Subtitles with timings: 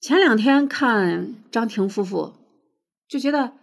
[0.00, 2.34] 前两天看张庭夫妇，
[3.08, 3.56] 就觉得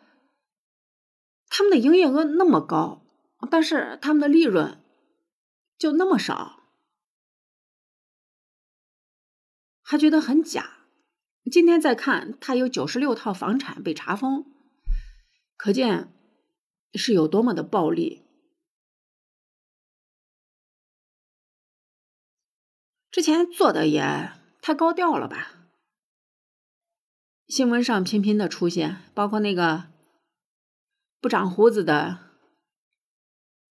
[1.47, 3.01] 他们的营业额那么高，
[3.49, 4.81] 但是他们的利润
[5.77, 6.63] 就那么少，
[9.81, 10.79] 还觉得很假。
[11.51, 14.45] 今天再看，他有九十六套房产被查封，
[15.55, 16.11] 可见
[16.93, 18.25] 是有多么的暴利。
[23.11, 24.31] 之前做的也
[24.61, 25.62] 太高调了吧？
[27.53, 29.83] 新闻上频频的出现，包括那个
[31.21, 32.17] 不长胡子的、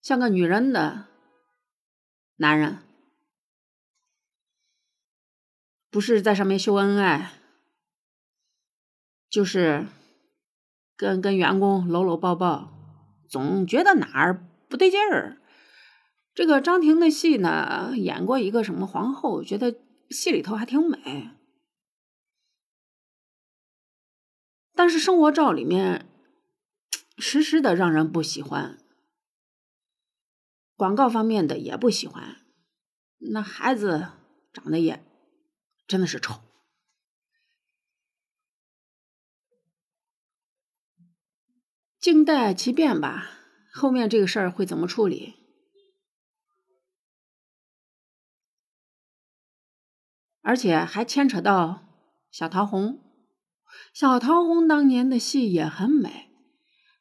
[0.01, 1.07] 像个女人的
[2.37, 2.79] 男人，
[5.91, 7.33] 不是在上面秀恩爱，
[9.29, 9.89] 就是
[10.97, 12.73] 跟跟员工搂搂抱抱，
[13.29, 15.39] 总觉得哪儿不对劲儿。
[16.33, 19.75] 这个张庭的戏呢，演过一个什么皇后，觉得
[20.09, 21.31] 戏里头还挺美。
[24.85, 26.11] 但是生活照里面，
[27.17, 28.81] 实时的让人不喜欢。
[30.75, 32.45] 广告方面的也不喜欢，
[33.31, 34.09] 那孩子
[34.53, 35.07] 长得也
[35.87, 36.41] 真的是丑。
[42.01, 43.31] 静待其变吧，
[43.73, 45.37] 后面这个事儿会怎么处理？
[50.41, 51.87] 而且还牵扯到
[52.33, 52.99] 小桃红，
[53.93, 56.31] 小桃红当年的戏也很美。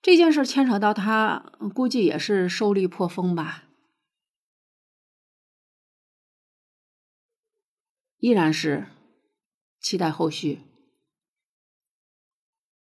[0.01, 3.65] 这件事牵扯到她，估计也是收力颇丰吧。
[8.17, 8.87] 依然是
[9.79, 10.70] 期待后续。